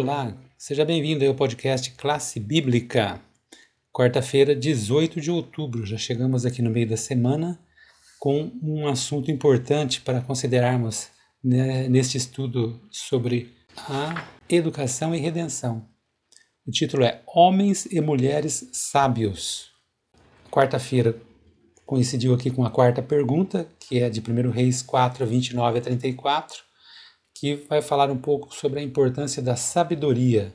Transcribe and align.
Olá, 0.00 0.32
seja 0.56 0.84
bem-vindo 0.84 1.26
ao 1.26 1.34
podcast 1.34 1.90
Classe 1.96 2.38
Bíblica. 2.38 3.20
Quarta-feira, 3.92 4.54
18 4.54 5.20
de 5.20 5.28
outubro, 5.28 5.84
já 5.84 5.96
chegamos 5.98 6.46
aqui 6.46 6.62
no 6.62 6.70
meio 6.70 6.88
da 6.88 6.96
semana 6.96 7.58
com 8.20 8.48
um 8.62 8.86
assunto 8.86 9.28
importante 9.28 10.00
para 10.00 10.20
considerarmos 10.20 11.08
né, 11.42 11.88
neste 11.88 12.16
estudo 12.16 12.80
sobre 12.92 13.52
a 13.88 14.24
educação 14.48 15.12
e 15.16 15.18
redenção. 15.18 15.84
O 16.64 16.70
título 16.70 17.02
é 17.02 17.20
Homens 17.26 17.86
e 17.86 18.00
Mulheres 18.00 18.70
Sábios. 18.72 19.72
Quarta-feira 20.48 21.20
coincidiu 21.84 22.32
aqui 22.34 22.52
com 22.52 22.64
a 22.64 22.70
quarta 22.70 23.02
pergunta, 23.02 23.68
que 23.80 23.98
é 23.98 24.08
de 24.08 24.20
1 24.20 24.50
Reis 24.50 24.80
4, 24.80 25.26
29 25.26 25.78
a 25.80 25.82
34 25.82 26.67
que 27.38 27.66
vai 27.68 27.80
falar 27.80 28.10
um 28.10 28.18
pouco 28.18 28.52
sobre 28.52 28.80
a 28.80 28.82
importância 28.82 29.40
da 29.40 29.54
sabedoria. 29.54 30.52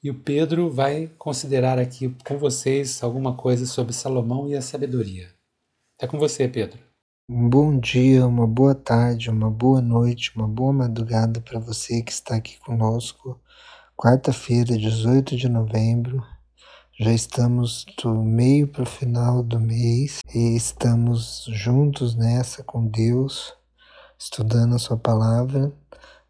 E 0.00 0.08
o 0.08 0.14
Pedro 0.14 0.70
vai 0.70 1.10
considerar 1.18 1.78
aqui 1.78 2.14
com 2.24 2.38
vocês 2.38 3.02
alguma 3.02 3.36
coisa 3.36 3.66
sobre 3.66 3.92
Salomão 3.92 4.48
e 4.48 4.54
a 4.54 4.62
sabedoria. 4.62 5.28
É 6.00 6.06
com 6.06 6.18
você, 6.18 6.46
Pedro. 6.46 6.78
Um 7.28 7.48
bom 7.48 7.78
dia, 7.78 8.26
uma 8.26 8.46
boa 8.46 8.74
tarde, 8.74 9.30
uma 9.30 9.50
boa 9.50 9.80
noite, 9.80 10.32
uma 10.36 10.46
boa 10.46 10.72
madrugada 10.72 11.40
para 11.40 11.58
você 11.58 12.02
que 12.02 12.12
está 12.12 12.36
aqui 12.36 12.58
conosco. 12.60 13.40
Quarta-feira, 13.96 14.76
18 14.76 15.36
de 15.36 15.48
novembro. 15.48 16.22
Já 17.00 17.12
estamos 17.12 17.84
do 18.02 18.12
meio 18.22 18.68
para 18.68 18.82
o 18.82 18.86
final 18.86 19.42
do 19.42 19.58
mês 19.58 20.20
e 20.32 20.54
estamos 20.54 21.46
juntos 21.48 22.14
nessa 22.14 22.62
com 22.62 22.86
Deus, 22.86 23.54
estudando 24.22 24.74
a 24.74 24.78
Sua 24.78 24.96
palavra 24.96 25.72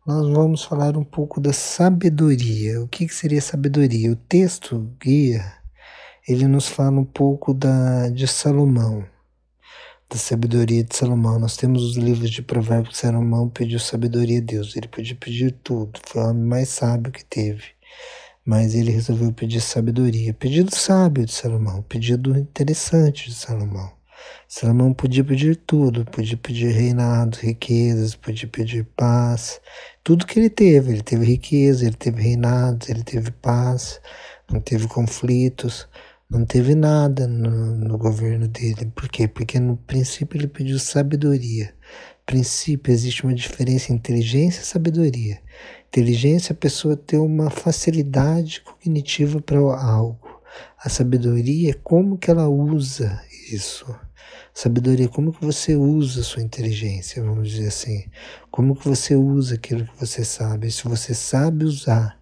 nós 0.05 0.29
vamos 0.31 0.65
falar 0.65 0.97
um 0.97 1.05
pouco 1.05 1.41
da 1.41 1.53
sabedoria. 1.53 2.83
O 2.83 2.89
que, 2.89 3.07
que 3.07 3.15
seria 3.15 3.41
sabedoria? 3.41 4.11
O 4.11 4.17
texto 4.17 4.91
guia, 5.01 5.45
ele 6.27 6.49
nos 6.49 6.67
fala 6.67 6.99
um 6.99 7.05
pouco 7.05 7.55
da, 7.55 8.09
de 8.09 8.27
Salomão, 8.27 9.05
da 10.11 10.17
sabedoria 10.17 10.83
de 10.83 10.97
Salomão. 10.97 11.39
Nós 11.39 11.57
temos 11.57 11.85
os 11.85 11.97
livros 11.97 12.31
de 12.31 12.43
provérbios 12.43 12.97
que 12.97 13.01
Salomão 13.01 13.49
pediu 13.49 13.79
sabedoria 13.79 14.41
a 14.41 14.43
Deus. 14.43 14.75
Ele 14.75 14.89
podia 14.89 15.15
pedir 15.15 15.53
tudo, 15.63 16.01
foi 16.05 16.21
o 16.21 16.31
homem 16.31 16.43
mais 16.43 16.69
sábio 16.71 17.13
que 17.13 17.25
teve. 17.25 17.63
Mas 18.45 18.75
ele 18.75 18.91
resolveu 18.91 19.33
pedir 19.33 19.61
sabedoria. 19.61 20.35
Pedido 20.35 20.75
sábio 20.75 21.25
de 21.25 21.33
Salomão, 21.33 21.81
pedido 21.83 22.37
interessante 22.37 23.29
de 23.29 23.37
Salomão. 23.37 23.93
Salomão 24.49 24.93
podia 24.93 25.25
pedir 25.25 25.57
tudo, 25.57 26.05
podia 26.05 26.37
pedir 26.37 26.71
reinado, 26.73 27.39
riquezas, 27.41 28.15
podia 28.15 28.49
pedir 28.49 28.85
paz, 28.97 29.61
tudo 30.05 30.27
que 30.27 30.39
ele 30.39 30.51
teve. 30.51 30.93
Ele 30.93 31.03
teve 31.03 31.25
riqueza, 31.25 31.87
ele 31.87 31.97
teve 31.97 32.23
reinado, 32.23 32.87
ele 32.89 33.03
teve 33.03 33.31
paz, 33.31 34.01
não 34.51 34.61
teve 34.61 34.87
conflitos, 34.89 35.89
não 36.29 36.45
teve 36.45 36.75
nada 36.75 37.27
no, 37.27 37.77
no 37.77 37.99
governo 37.99 38.49
dele. 38.49 38.93
Por 38.95 39.09
quê? 39.09 39.29
Porque 39.29 39.59
no 39.59 39.77
princípio 39.77 40.39
ele 40.39 40.49
pediu 40.49 40.79
sabedoria. 40.79 41.75
Princípio, 42.25 42.93
existe 42.93 43.25
uma 43.25 43.35
diferença 43.35 43.93
entre 43.93 44.15
inteligência 44.15 44.63
e 44.63 44.65
sabedoria. 44.65 45.41
Inteligência, 45.89 46.53
a 46.53 46.57
pessoa 46.57 46.97
tem 46.97 47.19
uma 47.19 47.51
facilidade 47.51 48.63
cognitiva 48.63 49.41
para 49.41 49.59
algo. 49.59 50.41
A 50.83 50.89
sabedoria 50.89 51.71
é 51.71 51.75
como 51.75 52.17
que 52.17 52.31
ela 52.31 52.49
usa 52.49 53.21
isso. 53.53 53.87
Sabedoria, 54.55 55.09
como 55.09 55.33
que 55.33 55.45
você 55.45 55.75
usa 55.75 56.21
a 56.21 56.25
sua 56.25 56.43
inteligência, 56.43 57.23
vamos 57.23 57.51
dizer 57.51 57.69
assim. 57.69 58.05
Como 58.51 58.77
que 58.77 58.87
você 58.87 59.17
usa 59.17 59.55
aquilo 59.55 59.87
que 59.87 59.99
você 59.99 60.25
sabe. 60.25 60.71
Se 60.71 60.85
você 60.85 61.15
sabe 61.15 61.65
usar 61.65 62.21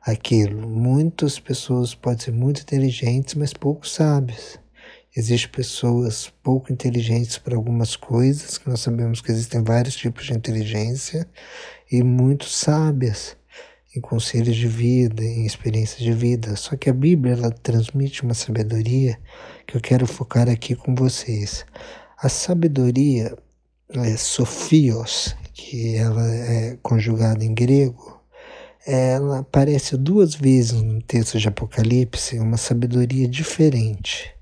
aquilo, 0.00 0.68
muitas 0.68 1.38
pessoas 1.38 1.94
podem 1.94 2.20
ser 2.20 2.32
muito 2.32 2.62
inteligentes, 2.62 3.34
mas 3.34 3.52
pouco 3.52 3.86
sábias. 3.86 4.58
Existem 5.14 5.50
pessoas 5.50 6.32
pouco 6.42 6.72
inteligentes 6.72 7.38
para 7.38 7.56
algumas 7.56 7.96
coisas, 7.96 8.58
que 8.58 8.68
nós 8.68 8.80
sabemos 8.80 9.20
que 9.20 9.32
existem 9.32 9.62
vários 9.62 9.96
tipos 9.96 10.26
de 10.26 10.34
inteligência, 10.34 11.26
e 11.90 12.02
muito 12.02 12.44
sábias 12.44 13.36
em 13.96 14.00
conselhos 14.00 14.54
de 14.54 14.68
vida, 14.68 15.24
em 15.24 15.46
experiências 15.46 16.00
de 16.00 16.12
vida. 16.12 16.54
Só 16.54 16.76
que 16.76 16.90
a 16.90 16.92
Bíblia 16.92 17.32
ela 17.34 17.50
transmite 17.50 18.22
uma 18.22 18.34
sabedoria 18.34 19.18
que 19.66 19.76
eu 19.76 19.80
quero 19.80 20.06
focar 20.06 20.48
aqui 20.48 20.74
com 20.74 20.94
vocês. 20.94 21.64
A 22.18 22.28
sabedoria 22.28 23.36
é 23.90 24.16
Sophios, 24.16 25.34
que 25.54 25.96
ela 25.96 26.26
é 26.28 26.76
conjugada 26.82 27.42
em 27.44 27.54
grego, 27.54 28.20
ela 28.86 29.40
aparece 29.40 29.96
duas 29.96 30.34
vezes 30.34 30.80
no 30.80 31.02
texto 31.02 31.38
de 31.38 31.48
Apocalipse, 31.48 32.38
uma 32.38 32.56
sabedoria 32.56 33.26
diferente. 33.26 34.35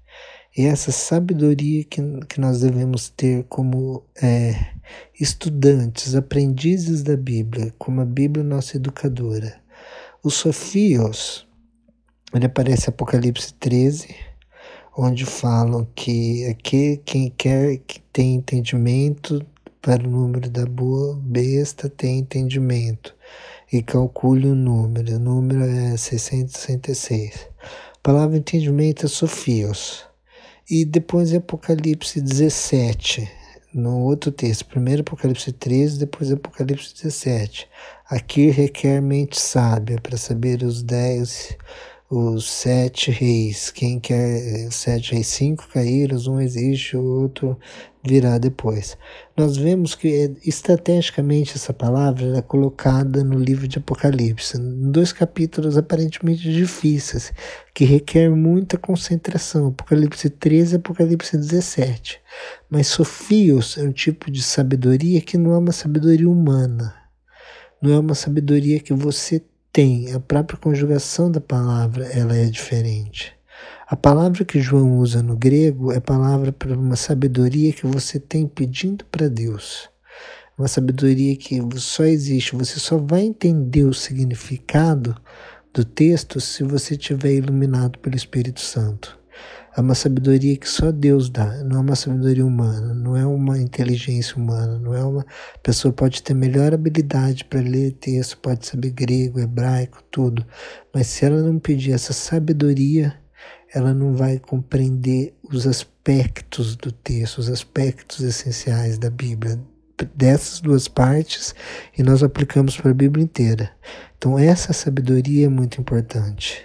E 0.57 0.67
essa 0.67 0.93
sabedoria 0.93 1.83
que, 1.83 2.01
que 2.29 2.41
nós 2.41 2.61
devemos 2.61 3.09
ter 3.09 3.45
como 3.49 4.05
é, 4.23 4.55
estudantes, 5.19 6.15
aprendizes 6.15 7.03
da 7.03 7.17
Bíblia, 7.17 7.75
como 7.77 8.01
a 8.01 8.05
Bíblia 8.05 8.45
nossa 8.45 8.77
educadora. 8.77 9.61
O 10.23 10.31
Sofios, 10.31 11.45
ele 12.33 12.47
aparece 12.47 12.89
em 12.89 12.91
Apocalipse 12.91 13.53
13, 13.55 14.15
onde 14.97 15.27
falam 15.27 15.87
que 15.93 16.47
aquele 16.47 16.99
quem 16.99 17.31
quer 17.31 17.79
que 17.79 18.01
tem 18.13 18.37
entendimento 18.37 19.45
para 19.83 20.07
o 20.07 20.11
número 20.11 20.49
da 20.49 20.65
boa 20.65 21.19
besta 21.21 21.89
tem 21.89 22.21
entendimento 22.21 23.15
e 23.73 23.83
calcule 23.83 24.47
o 24.47 24.55
número. 24.55 25.17
O 25.17 25.19
número 25.19 25.65
é 25.65 25.97
666. 25.97 27.49
A 27.61 27.99
palavra 28.01 28.37
entendimento 28.37 29.05
é 29.05 29.09
sofios. 29.09 30.14
E 30.69 30.85
depois 30.85 31.33
é 31.33 31.37
Apocalipse 31.37 32.23
17, 32.23 33.31
no 33.75 34.01
outro 34.01 34.33
texto. 34.33 34.65
Primeiro 34.65 35.03
Apocalipse 35.03 35.53
13, 35.53 35.99
depois 35.99 36.33
Apocalipse 36.33 36.95
17. 36.95 37.69
Aqui 38.09 38.51
requer 38.51 39.03
mente 39.03 39.39
sábia 39.39 40.01
para 40.01 40.17
saber 40.17 40.63
os 40.63 40.83
dez 40.83 41.55
os 42.17 42.49
sete 42.49 43.11
reis. 43.11 43.71
Quem 43.71 43.99
quer 43.99 44.69
os 44.69 44.77
sete 44.77 45.15
reis, 45.15 45.27
cinco 45.27 45.67
caíram, 45.69 46.17
um 46.29 46.41
existe, 46.41 46.97
o 46.97 47.03
outro 47.03 47.59
virá 48.07 48.39
depois. 48.39 48.97
Nós 49.37 49.57
vemos 49.57 49.95
que 49.95 50.37
estrategicamente 50.45 51.57
essa 51.57 51.73
palavra 51.73 52.39
é 52.39 52.43
colocada 52.43 53.25
no 53.25 53.39
livro 53.39 53.67
de 53.67 53.79
Apocalipse, 53.79 54.59
em 54.59 54.91
dois 54.91 55.13
capítulos 55.13 55.77
aparentemente 55.77 56.53
difíceis, 56.53 57.33
que 57.75 57.85
requer 57.85 58.31
muita 58.31 58.79
concentração, 58.79 59.69
Apocalipse 59.69 60.31
13 60.31 60.75
e 60.75 60.77
Apocalipse 60.77 61.37
17. 61.37 62.21
Mas 62.71 62.87
Sofios 62.87 63.77
é 63.77 63.83
um 63.83 63.93
tipo 63.93 64.31
de 64.31 64.43
sabedoria 64.43 65.21
que 65.21 65.37
não 65.37 65.53
é 65.53 65.59
uma 65.59 65.73
sabedoria 65.73 66.29
humana, 66.29 66.95
não 67.83 67.93
é 67.93 67.99
uma 67.99 68.15
sabedoria 68.15 68.79
que 68.79 68.93
você 68.93 69.43
tem, 69.75 70.13
a 70.13 70.21
própria 70.21 70.57
conjugação 70.57 71.29
da 71.29 71.41
palavra 71.41 72.07
ela 72.07 72.37
é 72.37 72.45
diferente. 72.45 73.33
A 73.89 73.97
palavra 73.97 74.45
que 74.45 74.61
João 74.61 74.99
usa 74.99 75.21
no 75.21 75.37
grego 75.37 75.91
é 75.91 75.99
palavra 75.99 76.53
para 76.53 76.79
uma 76.79 76.95
sabedoria 76.95 77.73
que 77.73 77.85
você 77.85 78.21
tem 78.21 78.47
pedindo 78.47 79.05
para 79.07 79.29
Deus. 79.29 79.91
Uma 80.57 80.69
sabedoria 80.69 81.37
que 81.37 81.61
só 81.75 82.05
existe, 82.05 82.55
você 82.55 82.79
só 82.79 82.99
vai 82.99 83.23
entender 83.23 83.83
o 83.83 83.93
significado 83.93 85.17
do 85.73 85.85
texto 85.85 86.41
se 86.41 86.63
você 86.63 86.95
estiver 86.95 87.33
iluminado 87.33 87.99
pelo 87.99 88.15
Espírito 88.15 88.61
Santo. 88.61 89.19
É 89.77 89.81
uma 89.81 89.97
sabedoria 89.97 90.57
que 90.57 90.69
só 90.69 90.93
Deus 90.93 91.29
dá, 91.29 91.65
não 91.65 91.79
é 91.79 91.81
uma 91.81 91.97
sabedoria 91.97 92.47
humana, 92.47 92.95
não 92.95 93.17
é 93.17 93.27
uma 93.27 93.59
inteligência 93.59 94.37
humana, 94.37 94.79
não 94.79 94.95
é 94.95 95.03
uma 95.03 95.23
a 95.23 95.59
pessoa 95.59 95.93
pode 95.93 96.23
ter 96.23 96.33
melhor 96.33 96.73
habilidade 96.73 97.45
para 97.45 97.61
ler 97.61 97.91
texto, 97.95 98.39
pode 98.39 98.67
saber 98.69 98.91
grego, 98.91 99.41
hebraico, 99.41 100.01
tudo, 100.13 100.47
mas 100.95 101.09
se 101.09 101.25
ela 101.25 101.43
não 101.43 101.59
pedir 101.59 101.91
essa 101.91 102.13
sabedoria, 102.13 103.19
ela 103.75 103.93
não 103.93 104.15
vai 104.15 104.39
compreender 104.39 105.35
os 105.43 105.67
aspectos 105.67 106.77
do 106.77 106.93
texto, 106.93 107.39
os 107.39 107.49
aspectos 107.49 108.21
essenciais 108.21 108.97
da 108.97 109.11
Bíblia, 109.11 109.59
dessas 110.15 110.61
duas 110.61 110.87
partes, 110.87 111.53
e 111.99 112.03
nós 112.05 112.23
aplicamos 112.23 112.77
para 112.77 112.93
a 112.93 112.95
Bíblia 112.95 113.25
inteira. 113.25 113.73
Então 114.17 114.39
essa 114.39 114.73
sabedoria 114.73 115.47
é 115.47 115.49
muito 115.49 115.81
importante 115.81 116.65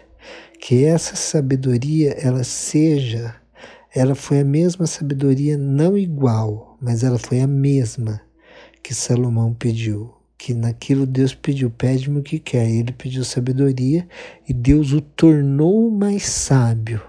que 0.60 0.84
essa 0.84 1.16
sabedoria 1.16 2.12
ela 2.12 2.44
seja, 2.44 3.36
ela 3.96 4.14
foi 4.14 4.42
a 4.42 4.46
mesma 4.46 4.86
sabedoria 4.86 5.58
não 5.58 5.98
igual, 5.98 6.78
mas 6.82 7.04
ela 7.04 7.18
foi 7.18 7.40
a 7.40 7.48
mesma 7.48 8.22
que 8.84 8.94
Salomão 8.94 9.54
pediu, 9.54 10.14
que 10.38 10.54
naquilo 10.54 11.06
Deus 11.06 11.34
pediu, 11.34 11.70
pede-me 11.70 12.20
o 12.20 12.24
que 12.24 12.40
quer. 12.40 12.70
Ele 12.70 12.92
pediu 12.92 13.24
sabedoria 13.24 14.08
e 14.48 14.54
Deus 14.54 14.92
o 14.92 15.02
tornou 15.02 15.90
mais 15.90 16.24
sábio. 16.24 17.02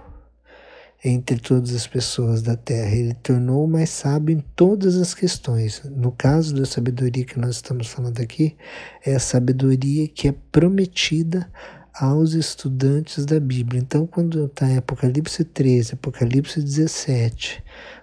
entre 1.03 1.39
todas 1.39 1.75
as 1.75 1.87
pessoas 1.87 2.43
da 2.43 2.57
terra. 2.57 2.95
Ele 2.95 3.15
tornou 3.15 3.67
mais 3.67 3.91
sábio 3.91 4.37
em 4.37 4.45
todas 4.55 4.97
as 4.97 5.15
questões. 5.15 5.83
No 5.85 6.13
caso 6.13 6.55
da 6.55 6.67
sabedoria 6.67 7.25
que 7.25 7.39
nós 7.39 7.57
estamos 7.57 7.87
falando 7.87 8.21
aqui, 8.21 8.57
é 9.05 9.15
a 9.15 9.21
sabedoria 9.21 10.07
que 10.09 10.29
é 10.29 10.35
prometida 10.53 11.51
aos 11.95 12.35
estudantes 12.35 13.25
da 13.25 13.41
Bíblia. 13.41 13.81
Então, 13.81 14.07
quando 14.07 14.47
está 14.47 14.69
em 14.69 14.77
Apocalipse 14.77 15.45
13, 15.45 15.95
Apocalipse 15.95 16.61
17, 16.61 17.63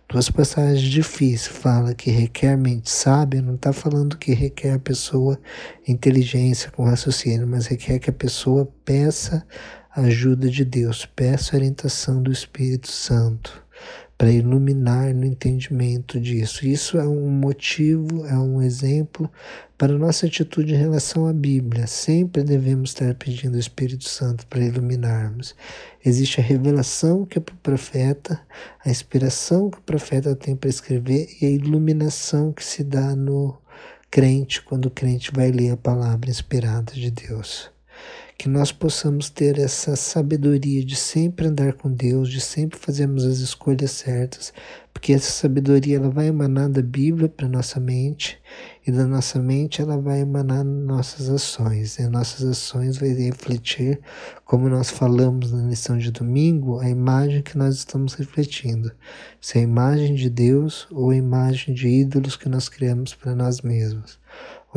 duas 0.10 0.30
passagens 0.30 0.82
difíceis, 0.82 1.48
fala 1.48 1.94
que 1.94 2.10
requer 2.10 2.58
mente 2.58 2.90
sábia, 2.90 3.42
não 3.42 3.56
está 3.56 3.74
falando 3.74 4.18
que 4.18 4.34
requer 4.34 4.74
a 4.74 4.80
pessoa 4.80 5.40
inteligência 5.88 6.72
com 6.72 6.86
raciocínio, 6.86 7.48
mas 7.48 7.68
requer 7.68 8.00
que 8.00 8.10
a 8.10 8.14
pessoa 8.14 8.72
peça 8.84 9.46
ajuda 9.96 10.50
de 10.50 10.64
Deus, 10.64 11.06
peça 11.06 11.56
orientação 11.56 12.22
do 12.22 12.32
Espírito 12.32 12.90
Santo 12.90 13.67
para 14.18 14.32
iluminar 14.32 15.14
no 15.14 15.26
entendimento 15.26 16.20
disso. 16.20 16.66
Isso 16.66 16.98
é 16.98 17.08
um 17.08 17.30
motivo, 17.30 18.26
é 18.26 18.38
um 18.38 18.62
exemplo 18.62 19.32
para 19.78 19.94
a 19.94 19.98
nossa 19.98 20.26
atitude 20.26 20.74
em 20.74 20.78
relação 20.78 21.28
à 21.28 21.34
Bíblia. 21.34 21.86
Sempre 21.86 22.44
devemos 22.44 22.90
estar 22.90 23.14
pedindo 23.14 23.54
ao 23.54 23.60
Espírito 23.60 24.10
Santo 24.10 24.48
para 24.48 24.66
iluminarmos. 24.66 25.56
Existe 26.04 26.40
a 26.40 26.44
revelação 26.44 27.26
que 27.26 27.38
é 27.38 27.42
para 27.42 27.54
o 27.54 27.60
profeta, 27.60 28.42
a 28.84 28.90
inspiração 28.90 29.70
que 29.70 29.78
o 29.78 29.82
profeta 29.82 30.36
tem 30.36 30.56
para 30.56 30.70
escrever 30.70 31.28
e 31.40 31.46
a 31.46 31.50
iluminação 31.50 32.52
que 32.52 32.64
se 32.64 32.84
dá 32.84 33.16
no 33.16 33.56
crente 34.10 34.64
quando 34.64 34.88
o 34.88 34.92
crente 34.92 35.32
vai 35.32 35.52
ler 35.52 35.72
a 35.72 35.78
palavra 35.78 36.30
inspirada 36.30 36.94
de 36.94 37.12
Deus 37.12 37.77
que 38.38 38.48
nós 38.48 38.72
possamos 38.72 39.32
ter 39.32 39.58
essa 39.58 39.96
sabedoria 39.96 40.86
de 40.86 40.96
sempre 40.96 41.48
andar 41.48 41.74
com 41.74 41.92
Deus, 41.92 42.30
de 42.30 42.40
sempre 42.40 42.78
fazermos 42.78 43.26
as 43.26 43.40
escolhas 43.40 43.90
certas, 43.90 44.54
porque 44.94 45.12
essa 45.12 45.32
sabedoria 45.32 45.98
ela 45.98 46.10
vai 46.10 46.28
emanar 46.28 46.70
da 46.70 46.82
Bíblia 46.82 47.28
para 47.28 47.48
nossa 47.48 47.80
mente 47.80 48.40
e 48.86 48.92
da 48.92 49.08
nossa 49.08 49.40
mente 49.40 49.82
ela 49.82 49.98
vai 49.98 50.22
emanar 50.22 50.64
nossas 50.64 51.30
ações. 51.30 51.98
E 51.98 52.08
nossas 52.08 52.48
ações 52.48 52.98
vai 52.98 53.10
refletir, 53.10 54.00
como 54.46 54.70
nós 54.70 54.90
falamos 54.90 55.52
na 55.52 55.64
lição 55.64 55.98
de 55.98 56.12
domingo, 56.12 56.80
a 56.80 56.88
imagem 56.90 57.42
que 57.42 57.58
nós 57.58 57.76
estamos 57.76 58.14
refletindo. 58.14 58.92
Se 59.42 59.58
é 59.58 59.62
a 59.62 59.64
imagem 59.64 60.14
de 60.14 60.30
Deus 60.30 60.88
ou 60.92 61.10
a 61.10 61.16
imagem 61.16 61.74
de 61.74 61.88
ídolos 61.88 62.36
que 62.36 62.50
nós 62.50 62.70
criamos 62.70 63.16
para 63.16 63.36
nós 63.36 63.62
mesmos 63.62 64.20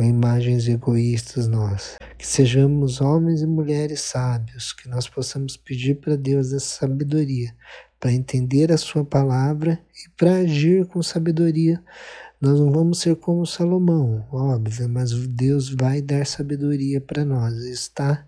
ou 0.01 0.07
imagens 0.07 0.67
egoístas 0.67 1.47
nós. 1.47 1.97
Que 2.17 2.27
sejamos 2.27 2.99
homens 2.99 3.41
e 3.41 3.47
mulheres 3.47 4.01
sábios, 4.01 4.73
que 4.73 4.89
nós 4.89 5.07
possamos 5.07 5.55
pedir 5.55 5.95
para 5.95 6.15
Deus 6.15 6.51
essa 6.51 6.79
sabedoria, 6.79 7.55
para 7.99 8.11
entender 8.11 8.71
a 8.71 8.77
Sua 8.77 9.05
palavra 9.05 9.79
e 9.95 10.09
para 10.17 10.37
agir 10.37 10.85
com 10.87 11.03
sabedoria. 11.03 11.81
Nós 12.39 12.59
não 12.59 12.71
vamos 12.71 12.99
ser 12.99 13.15
como 13.15 13.45
Salomão, 13.45 14.25
óbvio, 14.31 14.89
mas 14.89 15.11
Deus 15.27 15.69
vai 15.69 16.01
dar 16.01 16.25
sabedoria 16.25 16.99
para 16.99 17.23
nós. 17.23 17.53
Está 17.65 18.25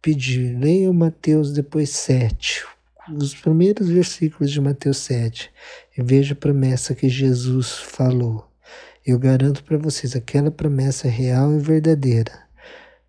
pedir. 0.00 0.56
Leiam 0.56 0.92
Mateus 0.92 1.52
depois 1.52 1.90
7, 1.90 2.64
os 3.16 3.34
primeiros 3.34 3.88
versículos 3.88 4.52
de 4.52 4.60
Mateus 4.60 4.98
7, 4.98 5.50
e 5.96 6.02
veja 6.02 6.34
a 6.34 6.36
promessa 6.36 6.94
que 6.94 7.08
Jesus 7.08 7.72
falou. 7.72 8.47
Eu 9.10 9.18
garanto 9.18 9.64
para 9.64 9.78
vocês, 9.78 10.14
aquela 10.14 10.50
promessa 10.50 11.08
real 11.08 11.54
e 11.54 11.58
verdadeira. 11.58 12.30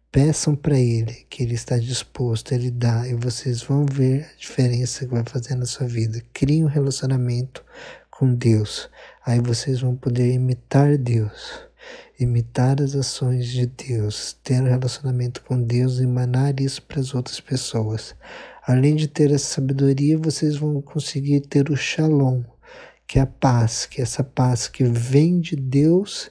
Peçam 0.09 0.55
para 0.55 0.79
Ele 0.79 1.25
que 1.29 1.43
Ele 1.43 1.55
está 1.55 1.77
disposto, 1.77 2.53
Ele 2.53 2.71
dá, 2.71 3.05
e 3.05 3.13
vocês 3.15 3.61
vão 3.61 3.85
ver 3.85 4.23
a 4.23 4.37
diferença 4.39 5.05
que 5.05 5.11
vai 5.11 5.25
fazer 5.25 5.55
na 5.55 5.65
sua 5.65 5.87
vida. 5.87 6.23
Criem 6.31 6.63
um 6.63 6.69
relacionamento 6.69 7.65
com 8.09 8.33
Deus. 8.33 8.89
Aí 9.25 9.41
vocês 9.41 9.81
vão 9.81 9.93
poder 9.93 10.31
imitar 10.31 10.97
Deus, 10.97 11.67
imitar 12.17 12.81
as 12.81 12.95
ações 12.95 13.47
de 13.47 13.65
Deus, 13.65 14.37
ter 14.41 14.61
um 14.61 14.69
relacionamento 14.69 15.43
com 15.43 15.61
Deus 15.61 15.99
e 15.99 16.03
emanar 16.03 16.61
isso 16.61 16.81
para 16.81 17.01
as 17.01 17.13
outras 17.13 17.41
pessoas. 17.41 18.15
Além 18.65 18.95
de 18.95 19.09
ter 19.09 19.31
essa 19.31 19.55
sabedoria, 19.55 20.17
vocês 20.17 20.55
vão 20.55 20.81
conseguir 20.81 21.41
ter 21.41 21.69
o 21.69 21.75
shalom 21.75 22.41
que 23.09 23.17
é 23.17 23.23
a 23.23 23.25
paz, 23.25 23.87
que 23.87 24.01
é 24.01 24.03
essa 24.03 24.23
paz 24.23 24.67
que 24.67 24.83
vem 24.83 25.39
de 25.39 25.55
Deus, 25.55 26.29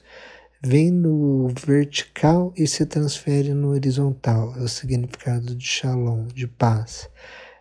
vem 0.63 0.89
no 0.89 1.49
vertical 1.49 2.53
e 2.55 2.65
se 2.65 2.85
transfere 2.85 3.53
no 3.53 3.71
horizontal. 3.71 4.55
É 4.55 4.61
o 4.61 4.67
significado 4.69 5.53
de 5.53 5.65
shalom, 5.65 6.27
de 6.27 6.47
paz. 6.47 7.09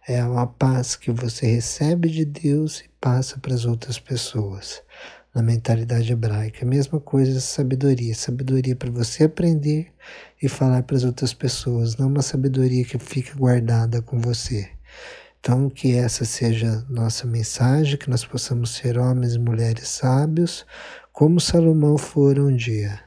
É 0.06 0.22
uma 0.22 0.46
paz 0.46 0.94
que 0.94 1.10
você 1.10 1.46
recebe 1.46 2.08
de 2.08 2.24
Deus 2.24 2.78
e 2.78 2.88
passa 3.00 3.40
para 3.40 3.52
as 3.52 3.64
outras 3.64 3.98
pessoas. 3.98 4.80
Na 5.34 5.42
mentalidade 5.42 6.12
hebraica, 6.12 6.64
a 6.64 6.68
mesma 6.68 7.00
coisa 7.00 7.40
sabedoria. 7.40 8.14
Sabedoria 8.14 8.76
para 8.76 8.90
você 8.92 9.24
aprender 9.24 9.88
e 10.40 10.48
falar 10.48 10.84
para 10.84 10.96
as 10.96 11.02
outras 11.02 11.34
pessoas, 11.34 11.96
não 11.96 12.06
uma 12.06 12.22
sabedoria 12.22 12.84
que 12.84 12.96
fica 13.00 13.34
guardada 13.34 14.00
com 14.00 14.20
você. 14.20 14.70
Então, 15.40 15.70
que 15.70 15.94
essa 15.94 16.24
seja 16.24 16.84
nossa 16.88 17.26
mensagem, 17.26 17.96
que 17.96 18.10
nós 18.10 18.24
possamos 18.24 18.70
ser 18.70 18.98
homens 18.98 19.34
e 19.34 19.38
mulheres 19.38 19.88
sábios, 19.88 20.66
como 21.12 21.40
Salomão 21.40 21.96
for 21.96 22.38
um 22.38 22.54
dia. 22.54 23.00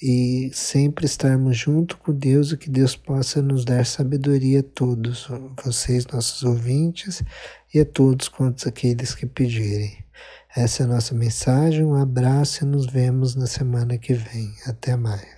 E 0.00 0.50
sempre 0.52 1.06
estarmos 1.06 1.56
junto 1.56 1.96
com 1.98 2.12
Deus 2.12 2.52
e 2.52 2.56
que 2.56 2.70
Deus 2.70 2.94
possa 2.94 3.42
nos 3.42 3.64
dar 3.64 3.84
sabedoria 3.84 4.60
a 4.60 4.62
todos, 4.62 5.28
vocês, 5.64 6.06
nossos 6.06 6.44
ouvintes, 6.44 7.22
e 7.74 7.80
a 7.80 7.84
todos 7.84 8.28
quantos 8.28 8.66
aqueles 8.66 9.14
que 9.14 9.26
pedirem. 9.26 10.04
Essa 10.56 10.82
é 10.82 10.86
a 10.86 10.88
nossa 10.88 11.14
mensagem, 11.14 11.84
um 11.84 11.94
abraço 11.94 12.64
e 12.64 12.66
nos 12.66 12.86
vemos 12.86 13.34
na 13.34 13.46
semana 13.46 13.98
que 13.98 14.14
vem. 14.14 14.52
Até 14.66 14.96
mais. 14.96 15.37